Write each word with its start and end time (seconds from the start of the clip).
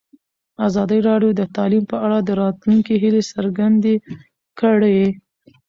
ازادي 0.67 0.99
راډیو 1.09 1.31
د 1.39 1.41
تعلیم 1.55 1.83
په 1.91 1.97
اړه 2.05 2.17
د 2.21 2.29
راتلونکي 2.41 2.93
هیلې 3.03 3.23
څرګندې 3.33 3.93
کړې. 4.59 5.01